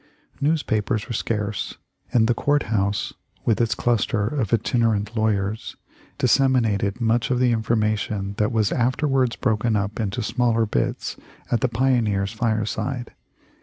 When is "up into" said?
9.75-10.23